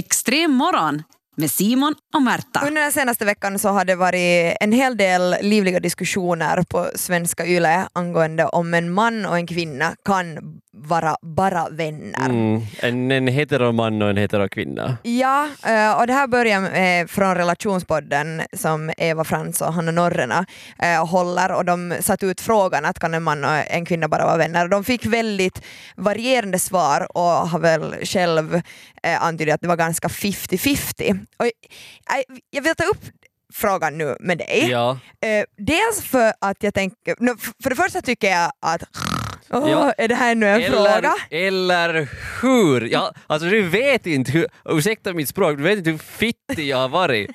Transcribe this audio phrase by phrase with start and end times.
[0.00, 1.02] Extrem morgon
[1.36, 2.66] med Simon och Märta.
[2.66, 7.46] Under den senaste veckan så har det varit en hel del livliga diskussioner på svenska
[7.46, 10.38] YLE angående om en man och en kvinna kan
[10.72, 12.28] vara bara vänner.
[12.28, 12.62] Mm.
[12.80, 14.98] En, en heteroman och en heterokvinna.
[15.02, 20.46] Ja, eh, och det här börjar med, från relationspodden som Eva Frans och Hanna Norrena
[20.78, 24.26] eh, håller och de satte ut frågan att kan en man och en kvinna bara
[24.26, 24.68] vara vänner?
[24.68, 25.62] De fick väldigt
[25.96, 28.54] varierande svar och har väl själv
[29.02, 31.26] eh, antytt att det var ganska 50-50.
[31.36, 31.46] Och,
[32.50, 33.04] jag, vill ta upp
[33.52, 34.68] frågan nu med dig.
[34.70, 34.98] Ja.
[35.20, 37.14] Eh, dels för att jag tänker,
[37.62, 38.82] för det första tycker jag att
[39.52, 39.92] Åh, Ja.
[39.98, 41.14] är det här nu en fråga?
[41.30, 42.08] eller
[42.42, 42.88] hur?
[42.92, 46.76] Ja, alltså du vet inte hur, ursäkta mitt språk, du vet inte hur fittig jag
[46.76, 47.30] har varit.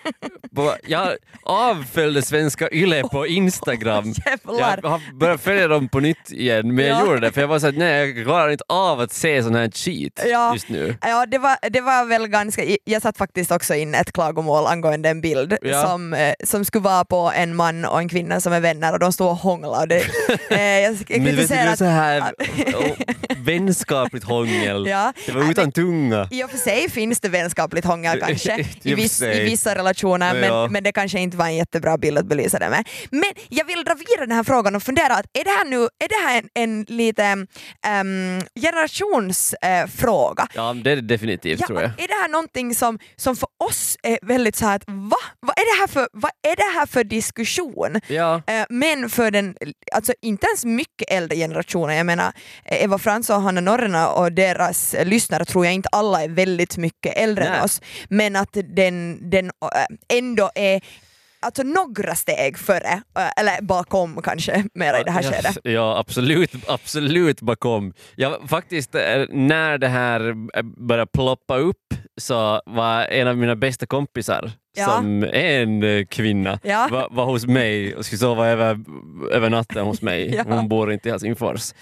[0.88, 1.10] Jag
[1.44, 4.06] avföljde Svenska Yle på Instagram.
[4.26, 4.80] Jävlar.
[4.84, 7.06] Jag har börjat följa dem på nytt igen, men jag Ja.
[7.06, 9.72] gjorde det för jag var såhär, nej jag klarar inte av att se sån här
[9.72, 10.54] skit Ja.
[10.54, 10.98] just nu.
[11.02, 15.10] Ja, det var, det var väl ganska, jag satt faktiskt också in ett klagomål angående
[15.10, 15.82] en bild Ja.
[15.88, 19.00] som, eh, som skulle vara på en man och en kvinna som är vänner och
[19.00, 19.34] de står
[19.66, 20.04] och det,
[20.50, 21.20] eh, jag, jag
[22.06, 22.34] Men här
[22.76, 22.98] oh,
[23.38, 24.88] vänskapligt hångel.
[24.88, 25.14] Ja.
[25.26, 26.28] Det var utan tunga.
[26.32, 30.44] i och för sig finns det vänskapligt hångel kanske I viss, i vissa relationer men,
[30.44, 30.68] Ja.
[30.72, 32.88] men det kanske inte var en jättebra bild att belysa det med.
[33.12, 35.78] Men jag vill dra vidare den här frågan och fundera att är det här nu
[35.84, 37.24] är det här en, en lite
[38.02, 40.48] um, generationsfråga?
[40.54, 41.92] Ja, det är det definitivt tror jag.
[41.92, 45.18] Är det här någonting som, som för oss är väldigt så här att va?
[45.40, 48.02] Vad är det här för, vad är det här för diskussion?
[48.08, 48.42] Ja.
[48.48, 49.56] Eh, Men för den,
[49.96, 52.34] alltså inte ens mycket äldre generationen, jag menar
[52.66, 57.18] Eva Frans och Hanna Norrena och deras lyssnare tror jag inte alla är väldigt mycket
[57.18, 57.58] äldre Nej.
[57.58, 60.82] än oss, men att den, den eh, ändå är
[61.46, 65.58] alltså några steg före, eh, eller bakom kanske, mera i det här ja, skedet.
[65.64, 67.94] Ja, absolut, absolut bakom.
[68.16, 73.56] Ja, faktiskt, eh, när det här eh, började ploppa upp så var en av mina
[73.56, 74.86] bästa kompisar Ja.
[74.86, 76.88] som är en eh, kvinna Ja.
[76.92, 78.80] var, var hos mig och skulle sova över,
[79.32, 80.36] över natten hos mig.
[80.36, 80.44] Ja.
[80.56, 81.74] Hon bor inte i Helsingfors.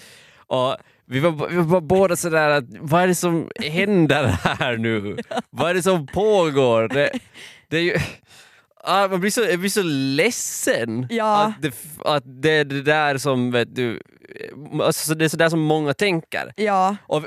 [0.46, 5.16] Och vi var, vi var båda sådär att vad är det som händer här nu?
[5.50, 6.88] Vad är det som pågår?
[6.88, 7.10] Det,
[7.68, 7.96] det är ju...
[8.86, 11.44] Ah, man blir så, jag blir så ledsen Ja.
[11.44, 11.74] att, det,
[12.04, 14.00] att det är det där som vet du,
[14.82, 16.52] alltså det är sådär som många tänker.
[16.56, 17.22] Ja, Och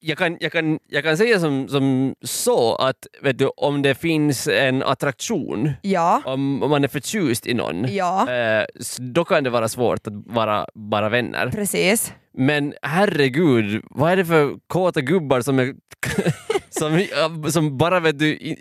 [0.00, 3.94] jag, kan, jag, kan, jag kan säga som, som så att vet du, om det
[3.94, 8.64] finns en attraktion, ja, om, om man är förtjust i någon, ja, eh,
[8.98, 11.50] då kan det vara svårt att vara bara vänner.
[11.50, 12.12] precis.
[12.32, 15.74] Men herregud, vad är det för kåta gubbar som, är,
[16.70, 18.56] som, som bara vet du,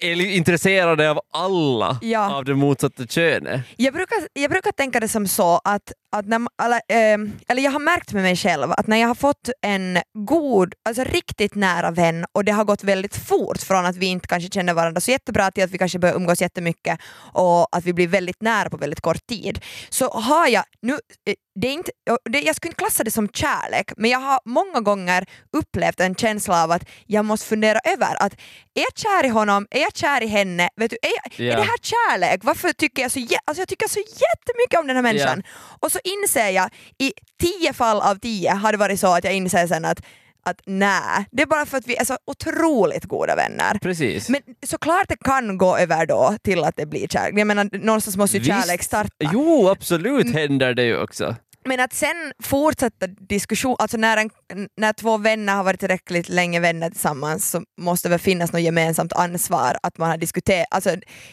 [0.00, 2.34] är intresserade av alla Ja.
[2.34, 3.60] av det motsatta könet?
[3.76, 7.70] Jag brukar, jag brukar tänka det som så att, att när, eller, eh, eller jag
[7.70, 11.90] har märkt med mig själv att när jag har fått en god, alltså riktigt nära
[11.90, 15.10] vän och det har gått väldigt fort från att vi inte kanske känner varandra så
[15.10, 17.00] jättebra till att vi kanske börjar umgås jättemycket
[17.32, 21.34] och att vi blir väldigt nära på väldigt kort tid så har jag nu eh,
[21.60, 21.90] det är inte,
[22.30, 26.14] det, jag skulle inte klassa det som kärlek, men jag har många gånger upplevt en
[26.14, 28.32] känsla av att jag måste fundera över att
[28.74, 31.50] är jag kär i honom, är jag kär i henne, vet du, är, jag, är
[31.50, 31.56] Ja.
[31.56, 32.40] det här kärlek?
[32.44, 35.42] Varför tycker jag så, alltså jag tycker så jättemycket om den här människan?
[35.80, 39.32] Och så inser jag, i tio fall av tio har det varit så att jag
[39.34, 40.00] inser sen att
[40.46, 43.78] att nej, det är bara för att vi är så otroligt goda vänner.
[43.78, 44.28] Precis.
[44.28, 47.38] Men såklart det kan gå över då till att det blir kärlek.
[47.38, 48.52] Jag menar någonstans måste ju Visst.
[48.66, 49.10] kärlek starta.
[49.32, 51.36] Jo, absolut händer det ju också.
[51.66, 54.30] Men att sen fortsätta diskussion, alltså när, en,
[54.76, 58.62] när två vänner har varit tillräckligt länge vänner tillsammans så måste det väl finnas något
[58.62, 60.66] gemensamt ansvar att man har diskuterat.
[60.70, 60.90] Alltså,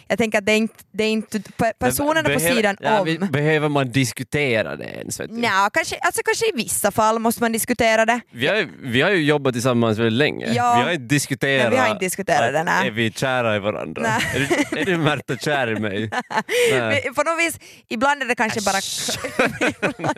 [0.08, 3.00] jag tänker att det är inte, det är inte pe- personerna på Behöver- sidan ja,
[3.00, 3.06] om.
[3.06, 5.20] vi- Behöver man diskutera det ens?
[5.20, 5.32] Vet?
[5.32, 8.20] Nja, kanske, alltså kanske i vissa fall måste man diskutera det.
[8.32, 10.54] Vi, har, vi har ju jobbat tillsammans väldigt länge.
[10.54, 10.76] Ja.
[10.78, 12.88] Vi har inte diskuterat, Nej, vi har inte diskuterat det, nej.
[12.88, 14.02] är vi kära i varandra.
[14.02, 14.22] Nej.
[14.36, 14.40] Är,
[14.72, 16.10] du, är du Märta kär i mig?
[16.72, 17.02] Nej.
[17.06, 17.60] Men På något vis,
[17.90, 18.78] ibland är det kanske bara
[19.88, 20.18] ibland,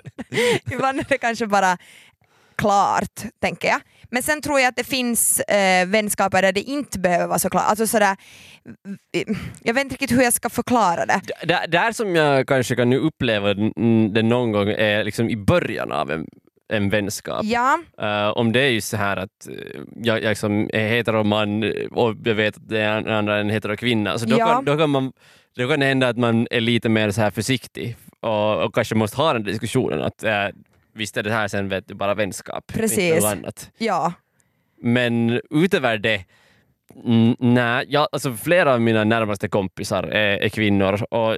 [0.71, 1.77] ibland är det kanske bara
[2.63, 3.79] klart, tänker jag.
[4.11, 7.49] Men sen tror jag att det finns eh, vänskaper där det inte behöver vara så
[7.49, 7.63] klart.
[7.67, 8.15] Alltså sådär,
[9.63, 11.21] jag vet inte riktigt hur jag ska förklara det.
[11.43, 13.53] Där, där som jag kanske kan nu uppleva
[14.13, 16.25] det någon gång är liksom i början av en,
[16.73, 17.41] en vänskap.
[17.45, 21.63] Ja, Eh, om det är ju så här att eh, jag, jag liksom är heteroman
[21.91, 24.47] och jag vet att det är en andra en heterokvinna, så då, Ja.
[24.47, 25.11] kan, då, kan man,
[25.57, 28.95] då kan det hända att man är lite mer så här försiktig och, och kanske
[28.95, 30.47] måste ha den diskussionen att eh,
[30.93, 32.99] visst är det här sen vet du, bara vänskap, Precis.
[32.99, 33.71] inte något annat.
[33.77, 34.13] ja,
[34.81, 36.25] Men utöver det,
[37.39, 41.37] nej, ja, alltså flera av mina närmaste kompisar är, är kvinnor och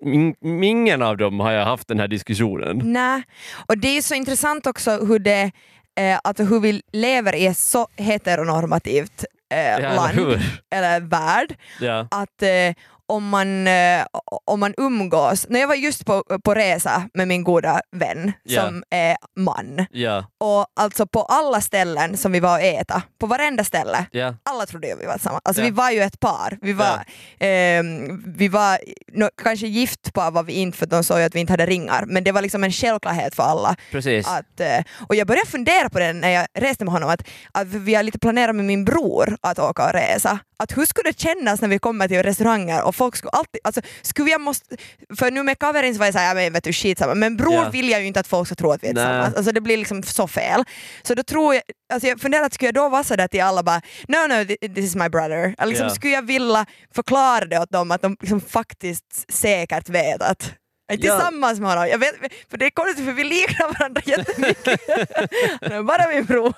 [0.00, 0.34] in-
[0.64, 2.80] ingen av dem har jag haft den här diskussionen.
[2.84, 3.22] nej.
[3.66, 5.50] Och det är så intressant också hur det
[5.98, 9.24] eh, alltså hur vi lever i ett så heteronormativt
[9.54, 10.40] eh, eller land hur?
[10.70, 12.08] eller värld Ja.
[12.10, 12.74] att eh,
[13.10, 14.06] om, man, eh,
[14.44, 18.62] om man umgås, när jag var just på, på resa med min goda vän Ja.
[18.62, 20.24] som är man Ja.
[20.40, 24.34] och alltså på alla ställen som vi var och äta, på varenda ställe Ja.
[24.42, 25.40] alla trodde ju vi var tillsammans.
[25.44, 26.58] Alltså vi var ju ett par.
[26.62, 27.04] Vi var,
[27.40, 28.78] ehm, vi var
[29.12, 31.66] nå- kanske gift par var vi inte för de såg ju att vi inte hade
[31.66, 33.76] ringar, men det var liksom en självklarhet för alla.
[33.90, 34.26] Precis.
[34.28, 37.22] Att, eh, och jag började fundera på det när jag reste med honom, att,
[37.52, 40.38] att vi har lite planerat med min bror att åka och resa.
[40.62, 43.80] Att hur skulle det kännas när vi kommer till restauranger och folk skulle alltid, alltså
[44.02, 44.76] skulle jag måste,
[45.18, 47.54] för nu med Kaverin så var jag såhär, ja men vet du skitsamma, men bror
[47.54, 47.68] Ja.
[47.70, 49.34] vill jag ju inte att folk ska tro att vi är tillsammans.
[49.34, 50.64] Alltså det blir liksom så fel.
[51.02, 51.62] Så då tror jag,
[51.92, 54.74] alltså jag funderar att skulle jag då vara sådär till alla bara no no thi-
[54.74, 55.54] this is my brother.
[55.66, 55.94] Liksom Ja.
[55.94, 60.52] skulle jag vilja förklara det åt dem att de liksom faktiskt säkert vet att.
[60.96, 61.88] Tillsammans med honom.
[61.88, 62.14] Jag vet,
[62.50, 64.80] för det är konstigt för vi liknar varandra jättemycket.
[65.60, 66.54] Han är bara min bror.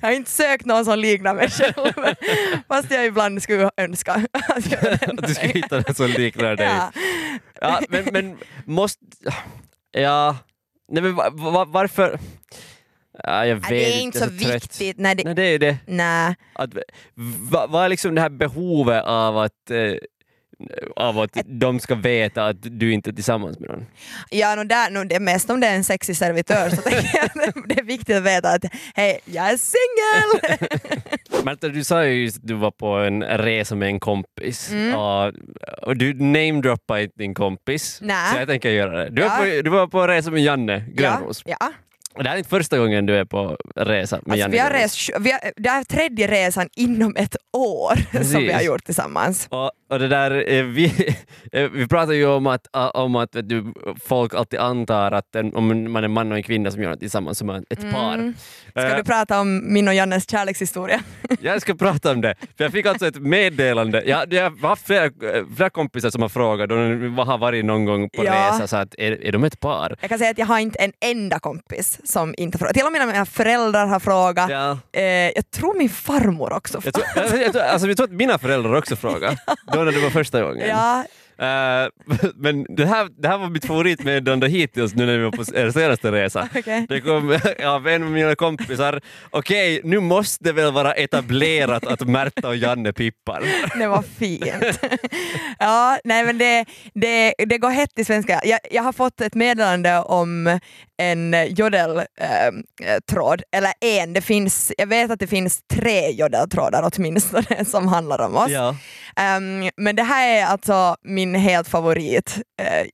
[0.00, 2.14] Jag har inte sökt någon som liknar mig själv.
[2.68, 6.66] Fast jag ibland skulle önska att jag Att du skulle hitta den som liknar dig.
[6.66, 6.92] ja.
[7.60, 9.04] Ja, men, men måste...
[9.92, 10.36] Ja...
[10.92, 12.18] Nej men va, va, varför...
[13.22, 14.40] Ja, jag vet Det är inte så trött.
[14.40, 14.98] viktigt.
[14.98, 15.76] Nej, det, Nej, det är det.
[15.86, 16.34] nej.
[16.52, 16.70] Att,
[17.50, 19.92] va, vad är liksom det här behovet av att, eh,
[20.96, 23.86] av att de ska veta att du inte är tillsammans med någon?
[24.30, 27.10] Ja, no, där, no, det är mest om det är en sexig servitör så tänker
[27.14, 28.64] jag det är viktigt att veta att
[28.94, 30.58] hej, jag är singel!
[31.44, 34.94] Märta, du sa ju att du var på en resa med en kompis Mm.
[34.94, 35.32] och,
[35.82, 37.98] och du namedroppade inte din kompis.
[38.02, 38.32] Nej.
[38.34, 39.10] Så jag tänker göra det.
[39.10, 39.36] Du, var Ja.
[39.56, 41.42] på, du var på resa med Janne Grönros.
[41.46, 41.72] Ja, ja.
[42.22, 44.70] Det här är inte första gången du är på resa med Alltså, Janne vi har
[44.70, 48.34] rest, vi har, det är tredje resan inom ett år som Precis.
[48.36, 49.46] vi har gjort tillsammans.
[49.50, 51.16] Och, och det där, eh, vi,
[51.52, 53.64] eh, vi pratar ju om att, om att du,
[54.04, 57.00] folk alltid antar att en, om man är man och en kvinna som gör något
[57.00, 58.14] tillsammans som ett par.
[58.14, 58.34] Mm.
[58.70, 61.00] Ska Eh, du prata om min och Jannes kärlekshistoria?
[61.40, 64.02] Jag ska prata om det, för jag fick alltså ett meddelande.
[64.06, 65.10] Jag, jag har haft flera,
[65.56, 68.32] flera kompisar som har frågat, de har varit någon gång på Ja.
[68.54, 69.96] resa, så att är, är de ett par?
[70.00, 72.74] Jag kan säga att jag har inte en enda kompis som inte frågat.
[72.74, 74.50] Till och med mina föräldrar har frågat.
[74.50, 74.78] Ja.
[74.92, 77.28] Eh, jag tror min farmor också Jag frågat.
[77.30, 79.36] tror, jag, jag, alltså, jag tror att mina föräldrar också frågade,
[79.80, 80.68] då när det var första gången.
[80.68, 81.04] Ja,
[81.40, 81.88] Eh,
[82.34, 85.70] men det här, det här var mitt favoritmeddelande hittills nu när vi var på er
[85.70, 86.48] senaste resa.
[86.56, 86.86] okej.
[86.88, 89.00] Det kom av en av mina kompisar,
[89.30, 93.42] okej nu måste det väl vara etablerat att Märta och Janne pippar.
[93.78, 94.44] Det var fint.
[95.58, 98.40] ja, nej men det, det, det går hett i svenska.
[98.44, 100.58] Jag, jag har fått ett meddelande om
[101.00, 107.88] en jodeltråd, eller en, det finns, jag vet att det finns tre jodeltrådar åtminstone som
[107.88, 108.50] handlar om oss.
[108.50, 108.76] Ja.
[109.20, 112.38] Ehm, men det här är alltså min helt favorit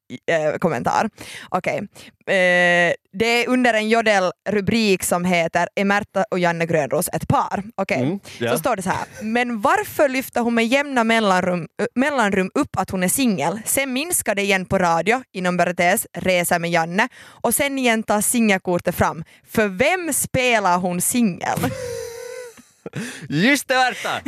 [0.08, 1.10] i- eh, kommentar.
[1.48, 1.78] Okej.
[2.26, 7.62] Eh, det är under en jodel-rubrik som heter Är Märta och Janne Grönros ett par?
[7.74, 8.02] Okej.
[8.02, 8.52] Mm, ja.
[8.52, 9.06] Så står det så här.
[9.22, 13.60] Men varför lyfter hon med jämna mellanrum, mellanrum upp att hon är singel?
[13.64, 18.20] Sen minskar det igen på radio, inom parentes, resa med Janne, och sen igen tar
[18.20, 19.24] singelkortet fram.
[19.50, 21.58] För vem spelar hon singel?
[23.28, 24.20] Just det Märta!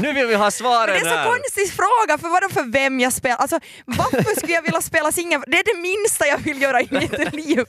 [0.00, 1.30] Nu vill vi ha svaren Men det är så här.
[1.30, 3.36] konstig fråga, för vadå för vem jag spelar?
[3.36, 5.40] Alltså, varför skulle jag vilja spela singel?
[5.46, 7.64] Det är det minsta jag vill göra i mitt liv.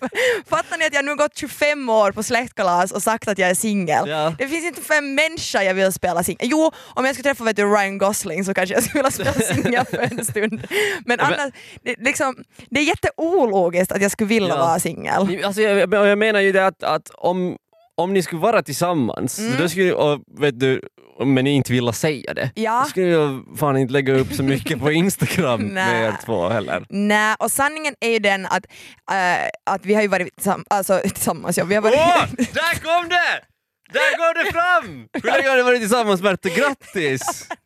[0.50, 3.56] Fattar ni att jag nu gått 25 år på släktkalas och sagt att jag är
[3.56, 4.10] singel?
[4.10, 4.34] Ja.
[4.38, 6.48] Det finns inte för en människa jag vill spela singel.
[6.52, 9.54] Jo, om jag skulle träffa vet du, Ryan Gosling så kanske jag skulle vilja spela
[9.54, 10.68] singel för en stund.
[11.06, 12.36] Men- annars, det, liksom,
[12.70, 14.58] det är jätteologiskt att jag skulle vilja Ja.
[14.58, 15.46] vara singel.
[15.46, 17.58] Alltså, jag, jag menar ju det att, att om,
[18.02, 19.58] om ni skulle vara tillsammans, Mm.
[19.58, 20.82] då skulle, och, vet du,
[21.26, 22.82] men ni inte vill säga det, Ja.
[22.84, 26.86] då skulle jag fan inte lägga upp så mycket på Instagram med er två heller.
[26.90, 28.66] Nej, och sanningen är ju den att,
[29.12, 32.26] äh, att vi har ju varit tillsammans, alltså, tillsammans ja, vi har varit Åh!
[32.38, 33.44] Där kom det!
[33.94, 35.08] Där går det fram!
[35.14, 36.50] Hur länge har ni varit tillsammans Märta?
[36.50, 37.48] Grattis!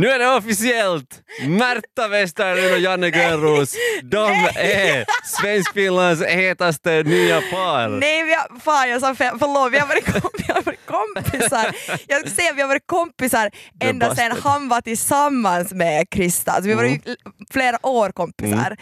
[0.00, 1.22] Nu är det officiellt!
[1.46, 7.88] Märta Westerlund och Janne Grönros, de är Svenskfinlands hetaste nya par.
[7.88, 10.86] Nej, vi har, fan jag sa fel, förlåt, vi har varit, kom, vi har varit
[10.86, 11.74] kompisar.
[12.06, 16.52] Jag ska säga vi har varit kompisar ända sedan han var tillsammans med Krista.
[16.52, 17.04] Alltså, vi har varit
[17.50, 18.76] flera år kompisar.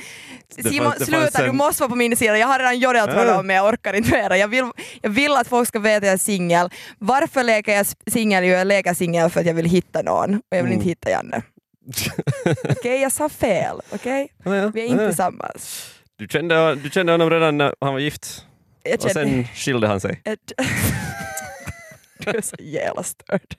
[0.57, 2.39] Det Simon, fanns- sluta, en- du måste vara på min sida.
[2.39, 3.43] Jag har redan gjort allt Ja.
[3.43, 4.37] men jag orkar inte mera.
[4.39, 4.71] Jag vill,
[5.03, 6.71] jag vill att folk ska veta att jag är singel.
[6.99, 8.45] Varför leker jag singel?
[8.45, 10.73] Jo, jag leker singel för att jag vill hitta någon och jag vill Mm.
[10.73, 11.43] inte hitta Janne.
[12.71, 13.81] Okej, jag sa fel.
[13.91, 14.29] Okej?
[14.45, 14.71] Ja, ja.
[14.75, 15.91] Vi är inte tillsammans.
[16.17, 18.45] Du kände, du kände honom redan när han var gift
[18.83, 20.21] Jag och sen skilde han sig.
[20.25, 20.53] Ett...
[22.19, 23.55] du är så jävla störd.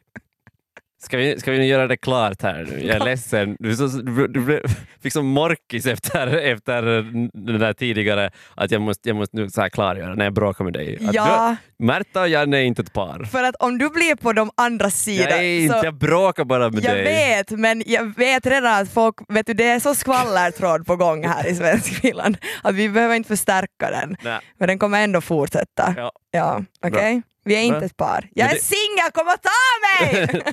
[1.02, 2.86] Ska vi, ska vi göra det klart här nu?
[2.88, 3.56] Jag är ledsen.
[3.60, 4.64] Du, så, du, du
[5.04, 6.82] fick som morkis efter, efter
[7.46, 10.64] den där tidigare att jag måste, jag måste nu så här klargöra när jag bråkar
[10.64, 10.98] med dig.
[11.08, 13.24] Att Ja, du, Märta och Janne är inte ett par.
[13.24, 16.44] för att om du blir på de andra sidor Jag är inte, så jag bråkar
[16.46, 17.04] bara med jag dig.
[17.04, 21.28] vet, men jag vet redan att folk, vet du, det är så skvallertråd på gång
[21.28, 24.40] här i Svenskfinland att vi behöver inte förstärka den, Nej.
[24.60, 25.94] men den kommer ändå fortsätta.
[25.98, 26.12] Ja.
[26.32, 27.22] Ja, okej?
[27.46, 28.30] Vi är inte ett par.
[28.34, 29.50] Jag är det- singel, kom och ta
[30.06, 30.44] mig!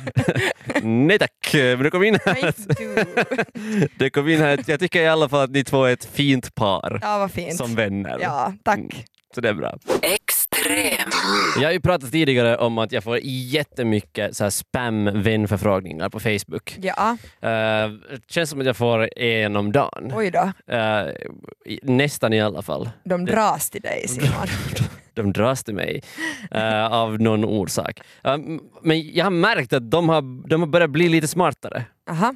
[1.06, 2.54] Nej tack, men det kom in här.
[2.78, 3.04] du.
[3.98, 4.64] Det kom in här.
[4.66, 7.56] Jag tycker i alla fall att ni två är ett fint par Ja, vad fint.
[7.56, 8.18] som vänner.
[8.20, 8.78] Ja, tack.
[8.78, 8.90] Mm.
[9.34, 9.78] Så det är bra.
[10.02, 11.10] Extrem.
[11.56, 16.76] Jag har ju pratat tidigare om att jag får jättemycket så här spam-vänförfrågningar på Facebook.
[16.82, 17.48] Ja, Uh,
[18.10, 20.12] det känns som att jag får en om dagen.
[20.14, 20.52] oj då.
[21.66, 22.90] I- nästan i alla fall.
[23.04, 24.30] De dras till dig Simon.
[25.16, 26.02] De dras till mig
[26.50, 28.00] eh, av någon orsak.
[28.25, 31.85] M- men jag har märkt att de har, de har börjat bli lite smartare.
[32.11, 32.35] Aha.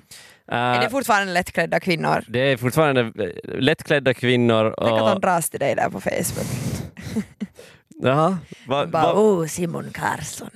[0.53, 2.25] Eh, Är det fortfarande lättklädda kvinnor?
[2.29, 3.13] det är fortfarande
[3.45, 4.75] lättklädda kvinnor.
[4.79, 6.47] Tänk att de Och, dras till dig där på Facebook.
[8.03, 10.51] Jaha, va, Bara, va, oh Simon Karlsson.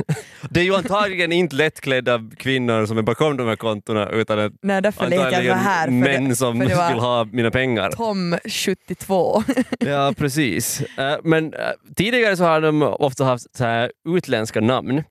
[0.50, 4.52] det är ju antagligen inte lättklädda kvinnor som är bakom de här kontona utan att
[4.62, 5.84] Nej, därför lekte jag antagligen här.
[5.84, 7.90] För män det, som det vill ha mina pengar.
[7.90, 9.42] Tom 72.
[9.78, 10.80] Ja, precis.
[10.80, 11.60] Eh, men eh,
[11.96, 15.02] tidigare så har de ofta haft så här utländska namn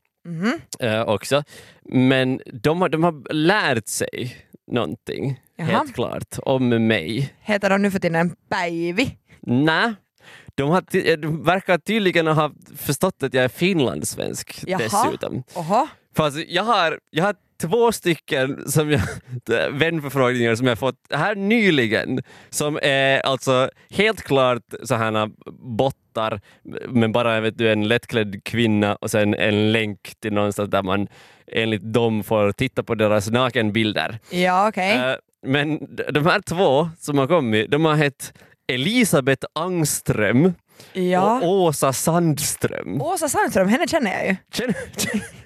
[0.79, 1.43] eh, också.
[1.91, 4.35] Men de har, de har lärt sig
[4.71, 5.67] någonting, Jaha.
[5.67, 7.33] helt klart, om mig.
[7.41, 9.17] Heter de nu för tiden Päivi?
[9.41, 9.93] Nej,
[10.59, 14.79] de, har ty- eh, de verkar tydligen ha förstått att jag är finlandssvensk Jaha.
[14.79, 15.43] dessutom.
[15.55, 15.87] Oho.
[16.15, 19.01] Fast jag har, jag har två stycken som jag,
[19.71, 25.29] vänförfrågningar som jag fått här nyligen som är alltså helt klart sådana
[25.77, 26.41] bottar
[26.89, 31.07] men bara vet du, en lättklädd kvinna och sen en länk till någonstans där man
[31.51, 34.19] enligt dem får titta på deras nakenbilder.
[34.31, 34.97] Ja, okej.
[34.97, 38.33] Eh, men de här två som har kommit, de har hett
[38.69, 40.53] Elisabeth Angström
[40.93, 41.39] ja.
[41.41, 43.01] och Åsa Sandström.
[43.01, 44.35] Åsa Sandström, henne känner jag ju.
[44.51, 44.75] Känner,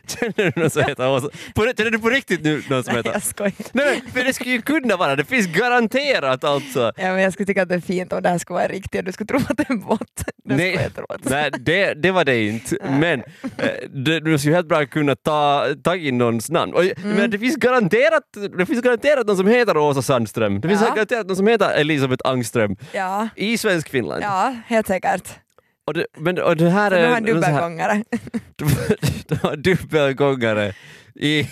[0.19, 1.29] känner du någon som heter Åsa?
[1.55, 3.53] På, känner du på riktigt nu någon som Nej, heter jag skojar.
[3.71, 6.91] Nej för det skulle ju kunna vara, det finns garanterat alltså.
[6.97, 8.99] Ja, men jag skulle tycka att det är fint om det här skulle vara riktigt
[8.99, 9.99] och du skulle tro att det är en bot.
[10.45, 10.89] Det Nej.
[11.23, 12.77] Nej, det, det var det inte.
[12.89, 13.19] Men
[13.57, 16.73] eh, det, du skulle helt bra kunna ta tag in någons namn.
[16.73, 17.17] Och, Mm.
[17.17, 18.23] men det, finns garanterat,
[18.57, 20.61] det finns garanterat någon som heter Åsa Sandström.
[20.61, 20.93] Det finns Ja.
[20.95, 24.23] garanterat någon som heter Elisabeth Angström Ja, i svensk Finland.
[24.23, 25.29] ja, helt säkert.
[25.87, 27.09] Och, det, men, och det här har är...
[27.09, 28.03] någon så här- dubbelgångare.
[29.27, 30.73] De har dubbelgångare
[31.15, 31.47] i,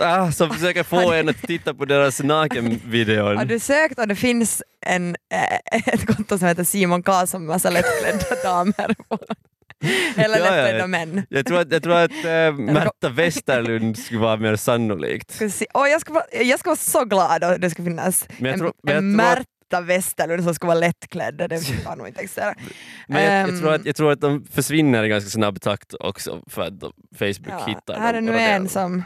[0.00, 3.34] ah, som försöker få en att titta på deras nakenvideor.
[3.34, 7.48] Har du sökt och det finns en, äh, ett konto som heter Simon Karlsson med
[7.54, 9.18] massa lättklädda damer på.
[10.16, 10.86] Eller Ja, lättklädda ja.
[10.86, 11.26] män.
[11.30, 15.42] Jag tror att, jag tror att äh, Märta Westerlund skulle vara mer sannolikt.
[15.74, 18.52] Åh, jag, ska vara, jag ska vara så glad om det ska finnas Men jag
[18.52, 21.34] en, tror- men jag en tror Märta Westerlund som ska vara lättklädd.
[21.36, 22.56] Det har nog inte existerat.
[23.08, 23.60] Men jag, jag, Ehm.
[23.60, 26.72] tror att, jag tror att de försvinner i ganska snabb takt också för att
[27.18, 29.02] Facebook Ja, hittar här är nu en som,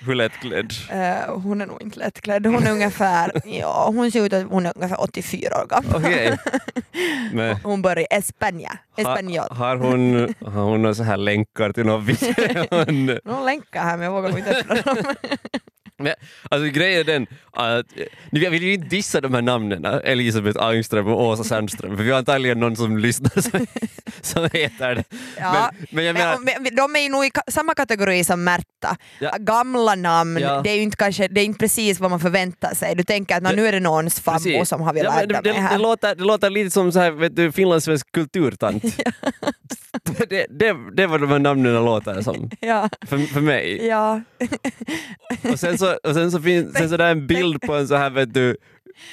[0.00, 0.72] Hur lättklädd?
[0.90, 4.66] eh, hon är nog inte lättklädd, hon är ungefär, ja hon ser ut att hon
[4.66, 5.96] är ungefär 84 år gammal.
[6.04, 6.38] Okej.
[7.32, 8.78] Men Hon bor i España.
[8.96, 9.46] Español.
[9.50, 13.20] har, har, hon, har hon så här länkar till någon video?
[13.24, 15.14] Någon länkar här men jag vågar inte öppna dem.
[15.98, 16.14] Men,
[16.50, 19.84] alltså grejen är den att eh, nu, jag vill ju inte dissa de här namnen,
[19.84, 23.66] Elisabeth Angström och Åsa Sandström, för vi har antagligen någon som lyssnar som,
[24.20, 25.04] som heter det.
[25.38, 25.70] Ja.
[25.78, 28.96] Men, men jag menar, Men, men, de är ju nog i samma kategori som Märta.
[29.18, 29.36] Ja.
[29.38, 30.60] Gamla namn, Ja.
[30.64, 32.94] det är ju inte, kanske, det är inte precis vad man förväntar sig.
[32.94, 34.68] Du tänker att "Nå, nu är det någons Precis.
[34.68, 35.78] som har velat Ja, det, det, det, här.
[35.78, 38.82] låter, det låter lite som så här, vet du, finlandssvensk kulturtant.
[40.28, 42.88] det, det, det är vad de här namnen låter som, Ja.
[43.06, 43.86] för, för mig.
[43.86, 44.20] Ja.
[45.52, 47.94] Och sen så, och sen så finns sen så där en bild på en så
[47.94, 48.56] här vet du,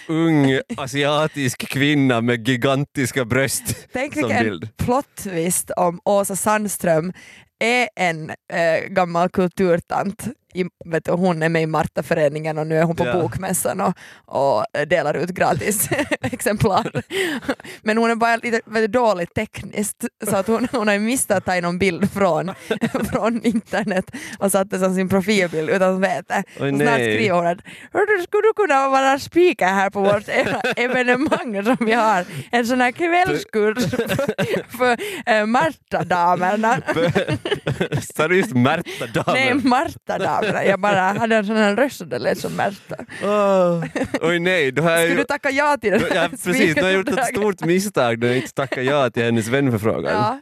[0.07, 4.77] ung asiatisk kvinna med gigantiska bröst Tänk som bild.
[4.77, 7.13] plot twist om Åsa Sandström
[7.59, 10.27] är en äh, gammal kulturtant.
[10.53, 13.13] I, vet du, hon är med i Martaföreningen och nu är hon på Ja.
[13.21, 13.93] bokmässan och,
[14.25, 15.89] och delar ut gratis
[16.21, 16.91] exemplar.
[17.81, 21.37] Men hon är bara lite vet du, dåligt tekniskt så att hon, hon har missat
[21.37, 22.51] att ta någon bild från,
[23.11, 26.43] från internet och satt det som sin profilbild utan veta.
[26.59, 27.59] Oj, Och snart skriver hon att
[27.93, 30.23] "Hördu, skulle du kunna vara speaker här på vårt
[30.77, 32.25] evenemang som vi har?
[32.51, 34.97] En sån här kvällskurs för, för
[35.33, 36.81] äh, Marta-damerna.
[38.15, 40.42] Sa du just Märta Nej, damer?
[40.45, 40.65] Marta-damerna.
[40.65, 42.95] Jag bara hade en sån här röst och det lät som Märta.
[43.23, 43.83] Åh,
[44.21, 45.15] oj nej, då har jag ju...
[45.15, 48.37] du tacka ja till det Ja, precis, nu har gjort ett stort misstag när jag
[48.37, 50.13] inte tackar ja till hennes vänförfrågan.
[50.13, 50.39] Ja.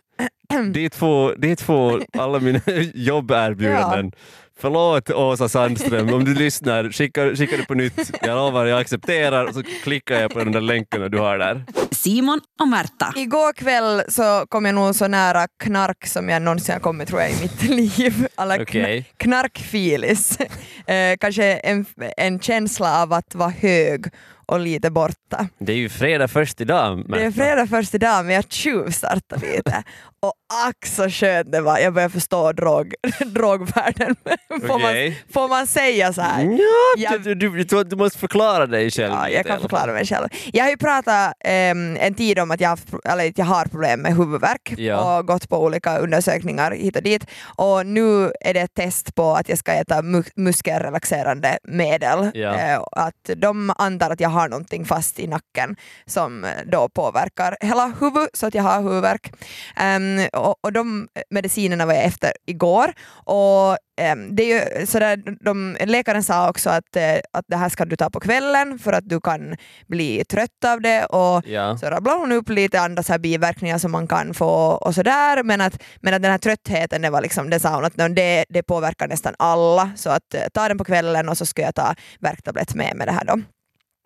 [0.73, 2.59] det är två, det är två alla mina
[2.93, 4.11] jobberbjudanden.
[4.59, 8.11] Förlåt Åsa Sandström, om du lyssnar, skicka, skicka det på nytt.
[8.21, 11.63] Jag lovar, jag accepterar och så klickar jag på den där länken du har där.
[11.91, 13.13] Simon och Märta.
[13.15, 17.21] Igår kväll så kom jag nog så nära knark som jag någonsin har kommit tror
[17.21, 17.63] jag i mitt
[17.97, 18.27] liv.
[18.35, 19.05] Alla kn- Okej.
[19.17, 20.37] knarkfilis.
[20.87, 21.85] eh, kanske en,
[22.17, 24.05] en känsla av att vara hög
[24.51, 25.47] och lite borta.
[25.59, 26.97] Det är ju fredag först idag.
[27.07, 27.31] Det är Märta.
[27.31, 29.83] fredag först idag men jag tjuvstartar lite.
[30.23, 30.33] Och
[30.67, 32.93] ack så skönt det var, jag börjar förstå drog,
[33.25, 34.15] drogvärlden.
[34.49, 35.23] får, man, Okej.
[35.33, 36.43] får man säga så här?
[36.43, 36.57] Ja,
[37.11, 39.13] Jag- du, du, du, du måste förklara dig själv.
[39.13, 40.27] Ja, jag kan förklara mig själv.
[40.53, 43.65] Jag har ju pratat ehm, en tid om att jag, har haft eller jag har
[43.65, 45.17] problem med huvudvärk Ja.
[45.19, 47.25] och gått på olika undersökningar hit och dit.
[47.55, 52.31] Och nu är det ett test på att jag ska äta mu- muskelrelaxerande medel.
[52.33, 52.55] Ja.
[52.59, 57.57] Eh, att de antar att jag har någonting fast i nacken som eh, då påverkar
[57.61, 59.33] hela huvudet så att jag har huvudvärk.
[59.75, 62.93] Ehm, och, och de medicinerna var jag efter igår.
[63.25, 67.69] Och ehm, det är ju sådär, de, läkaren sa också att, eh, att det här
[67.69, 69.55] ska du ta på kvällen för att du kan
[69.87, 71.77] bli trött av det och Ja.
[71.77, 75.61] så rabblade hon upp lite andra så biverkningar som man kan få och sådär men
[75.61, 78.63] att, men att den här tröttheten det var liksom, det sa hon att det, det
[78.63, 81.95] påverkar nästan alla så att eh, ta den på kvällen och så ska jag ta
[82.19, 83.41] värktablett med med det här då.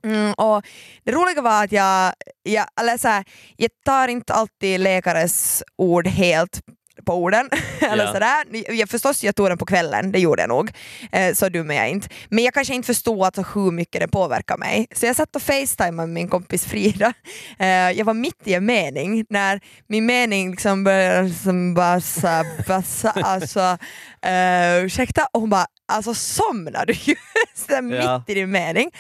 [0.06, 0.66] Mm, och
[1.04, 3.24] det roliga var att jag, jag, eller så här,
[3.58, 6.62] jag tar inte alltid läkares ord helt
[7.06, 7.50] på orden.
[7.82, 8.14] eller Ja.
[8.14, 8.46] sådär.
[8.74, 10.72] Jag, förstås jag tog den på kvällen, det gjorde jag nog.
[11.12, 12.08] Eh, så dum är jag inte.
[12.30, 14.88] Men jag kanske inte förstod alltså hur mycket det påverkar mig.
[14.96, 17.14] Så jag satt och facetimade med min kompis Frida.
[17.60, 23.12] Eh, jag var mitt i en mening när min mening liksom började som bassa, bassa,
[23.12, 23.78] alltså
[24.26, 28.92] eh, ursäkta och hon bara alltså somnar du just mitt i din mening?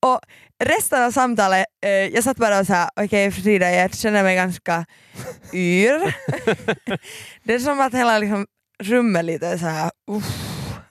[0.00, 0.20] Och
[0.64, 4.86] resten av samtalet, eh, jag satt bara och sa okej Frida jag känner mig ganska
[5.54, 6.14] yr.
[7.44, 8.46] det är som att hela liksom,
[8.82, 9.90] rummet lite så här.
[10.10, 10.24] uff.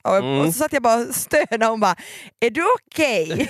[0.04, 0.46] Och, Mm.
[0.46, 1.96] så satt jag bara och stönade och hon bara
[2.46, 3.48] är du okej?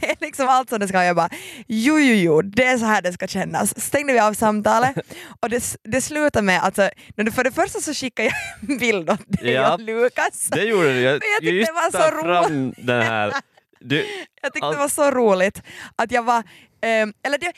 [0.00, 1.04] Det är liksom allt som det ska.
[1.04, 1.28] Jag bara
[1.68, 3.80] jo jo jo det är så här det ska kännas.
[3.80, 4.96] Stängde vi av samtalet
[5.42, 9.10] och det, det slutade med att alltså, för det första så skickade jag en bild
[9.10, 9.74] åt dig Ja.
[9.74, 10.48] och Lukas.
[10.50, 11.00] Det gjorde du.
[11.00, 13.32] Jag, jag tyckte det var så fram den här.
[13.80, 14.06] Du,
[14.42, 15.62] Jag tyckte det var så roligt
[15.96, 16.42] att jag var
[16.82, 17.52] ehm, eller det,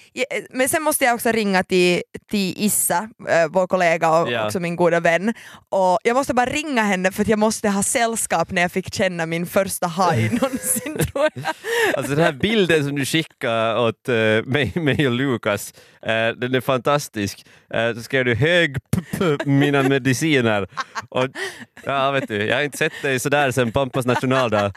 [0.50, 4.46] men sen måste jag också ringa till, till Issa, eh, vår kollega och Ja.
[4.46, 5.34] också min goda vän.
[5.68, 8.94] Och jag måste bara ringa henne för att jag måste ha sällskap när jag fick
[8.94, 11.44] känna min första haj någonsin tror jag.
[11.96, 15.74] Alltså den här bilden som du skickade åt eh, mig, mig och Lukas,
[16.06, 17.46] eh, den är fantastisk.
[17.74, 20.68] Uh, så skrev du hög p- p- mina mediciner.
[21.08, 21.28] Och,
[21.84, 24.72] ja, vet du, jag har inte sett dig sådär sen Pampas nationaldag.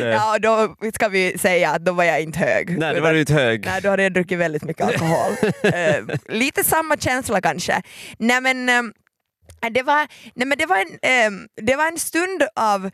[0.00, 2.78] Ja, då ska vi säga att då var jag inte hög.
[2.78, 3.66] nej, det var du inte hög.
[3.66, 5.32] Nej, då hade jag druckit väldigt mycket alkohol.
[5.62, 7.82] Eh, lite samma känsla kanske.
[8.18, 8.92] Nej men, ehm,
[9.70, 12.90] det, var, nej, men det, var en, ehm, det var en stund av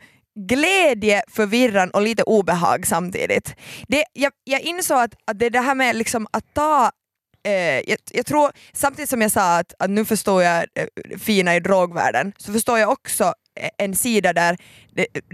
[0.47, 3.55] glädje, förvirran och lite obehag samtidigt.
[3.87, 6.91] Det, jag, jag insåg att, att det det här med liksom att ta
[7.43, 10.87] Eh, jag, jag tror, samtidigt som jag sa att, att nu förstår jag eh,
[11.19, 13.23] fina i drogvärlden, så förstår jag också
[13.59, 14.57] eh, en sida där,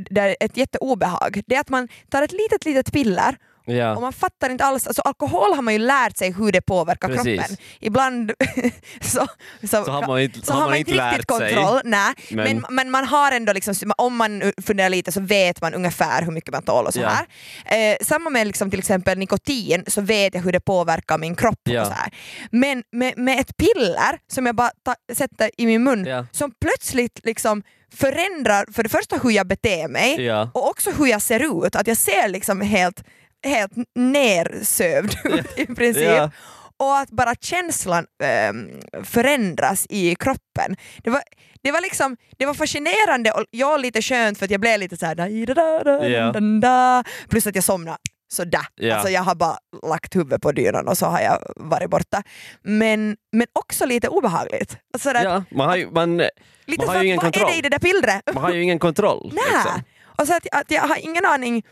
[0.10, 3.38] där ett jätteobehag, det är att man tar ett litet litet piller
[3.68, 4.00] och Ja.
[4.00, 7.40] man fattar inte alls, alltså alkohol har man ju lärt sig hur det påverkar Precis.
[7.40, 7.58] kroppen.
[7.80, 8.32] Ibland
[9.02, 9.28] så,
[9.68, 12.14] Så har man inte, så har man inte inte riktigt kontroll, nej.
[12.32, 16.22] Men- Men, men man har ändå, liksom, om man funderar lite så vet man ungefär
[16.22, 17.10] hur mycket man tål och så Ja.
[17.66, 17.92] här.
[17.92, 21.60] Eh, samma med liksom, till exempel nikotin så vet jag hur det påverkar min kropp.
[21.64, 21.82] Ja.
[21.82, 22.14] Och så här.
[22.52, 26.26] Men med, med ett piller som jag bara ta, sätter i min mun Ja.
[26.32, 31.22] som plötsligt liksom förändrar för det första hur jag beter mig och också hur jag
[31.22, 33.04] ser ut, att jag ser liksom helt,
[33.46, 36.04] helt nersövd ut i princip.
[36.08, 36.32] Ja.
[36.78, 38.70] Och att bara känslan ehm,
[39.04, 40.76] förändras i kroppen.
[41.04, 41.22] Det var,
[41.64, 44.98] det var liksom, det var fascinerande och jag lite skönt för att jag blev lite
[44.98, 46.32] såhär da, da, da, Ja.
[46.32, 47.98] da, da, plus att jag somnade
[48.32, 48.66] sådär.
[48.76, 48.96] Ja.
[48.96, 49.58] Alltså jag har bara
[49.90, 52.24] lagt huvudet på dynan och så har jag varit borta.
[52.64, 54.78] Men, men också lite obehagligt.
[54.94, 57.32] Alltså sådär, Ja, man har ju, man, lite man har ju att, ingen vad är
[57.32, 57.52] kontroll.
[57.52, 58.22] det i det där pillret?
[58.34, 59.32] man har ju ingen kontroll.
[59.36, 59.44] Nej.
[59.54, 59.82] liksom.
[60.18, 61.64] Och så att, att jag har ingen aning,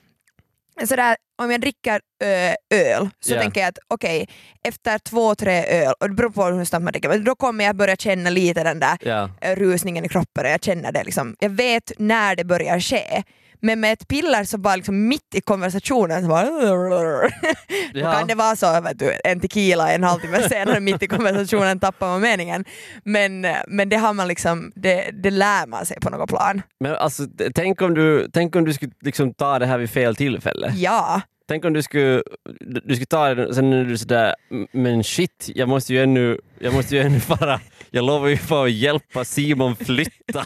[0.85, 3.41] sådär, om jag dricker ö, öl så Ja.
[3.41, 4.27] tänker jag att okej,
[4.67, 7.65] efter två, tre öl, och det beror på hur snabbt man dricker, men då kommer
[7.65, 11.35] jag börja känna lite den där eh, rusningen i kroppen och jag känner det liksom.
[11.39, 13.23] Jag vet när det börjar ske.
[13.65, 16.43] Men med ett piller så bara liksom mitt i konversationen så bara...
[17.93, 18.11] Då Ja.
[18.13, 22.07] kan det vara så, vet du, en tequila en halvtimme senare mitt i konversationen tappar
[22.07, 22.65] man meningen.
[23.05, 26.61] Men, eh, men det har man liksom, det, det lär man sig på något plan.
[26.79, 27.23] Men alltså,
[27.55, 30.71] tänk om du, tänk om du skulle liksom ta det här vid fel tillfälle.
[30.75, 31.21] Ja.
[31.47, 32.23] Tänk om du skulle,
[32.61, 34.35] du skulle ta det sen är du sådär,
[34.71, 37.59] men shit, jag måste ju ännu, jag måste ju ännu fara,
[37.95, 40.39] jag lovar ju fan att hjälpa Simon flytta.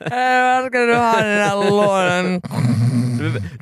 [0.00, 2.42] Var ska du ha den där låren?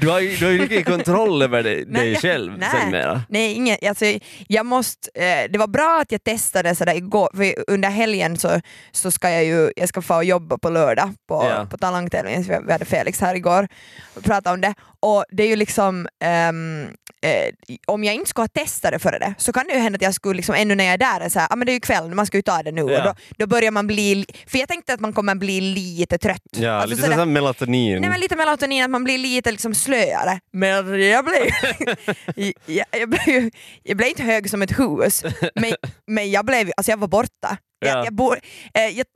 [0.01, 2.69] Du, har ju du har ju ingen kontroll över dig, Nej, dig själv nej.
[2.73, 3.23] sen mera.
[3.29, 4.05] Nej, ingen, alltså,
[4.49, 8.61] jag måste, eh, det var bra att jag testade sådär igår, för under helgen så,
[8.93, 11.67] så ska jag ju jag ska få jobba på lördag på, Ja.
[11.71, 13.69] på talangtävlingen, vi hade Felix här igår
[14.15, 14.75] och pratade om det.
[15.01, 16.83] Och det är ju liksom, ehm,
[17.23, 17.55] eh,
[17.87, 20.03] om jag inte skulle ha testat det före det så kan det ju hända att
[20.03, 21.75] jag skulle, liksom, ännu när jag är där, är så här, ah, men det är
[21.75, 22.83] ju kväll, man ska ju ta det nu.
[22.92, 23.05] Ja.
[23.05, 26.40] Då, då börjar man bli, för jag tänkte att man kommer bli lite trött.
[26.57, 28.00] Ja, Alltså lite sådär- sådär melatonin.
[28.00, 30.40] Nej men lite melatonin, att man blir lite liksom slöare.
[30.52, 30.70] Men
[31.02, 31.46] jag blev,
[32.66, 33.50] jag, jag, blev,
[33.83, 35.22] jag blev inte hög som ett hus,
[35.55, 35.74] men,
[36.07, 37.57] men jag, blev, alltså jag var borta.
[37.85, 37.88] Ja.
[37.88, 38.33] Jag, jag bo,
[38.74, 39.07] eh, jag,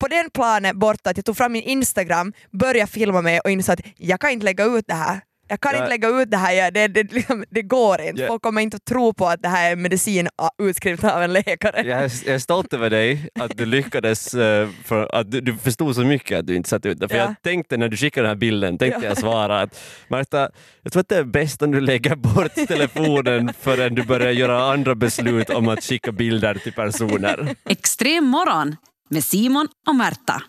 [0.00, 3.72] på den planen borta att jag tog fram min Instagram, började filma mig och insåg
[3.72, 5.20] att jag kan inte lägga ut det här.
[5.52, 5.78] Jag kan Ja.
[5.78, 8.22] inte lägga ut det här, jag, det, det, liksom, det går inte.
[8.22, 8.28] Ja.
[8.28, 10.28] Folk kommer inte att tro på att det här är medicin
[10.62, 11.82] utskriven av en läkare.
[11.88, 15.56] Jag är, jag är stolt över dig, att du lyckades, eh, för att du, du
[15.56, 17.08] förstod så mycket att du inte satte ut det.
[17.08, 17.22] För Ja.
[17.24, 19.08] jag tänkte när du skickade den här bilden, tänkte Ja.
[19.08, 20.50] jag svara att Marta,
[20.82, 24.72] jag tror att det är bäst om du lägger bort telefonen förrän du börjar göra
[24.72, 27.54] andra beslut om att skicka bilder till personer.
[27.68, 28.76] Extrem morgon
[29.10, 30.42] med Simon och Märta.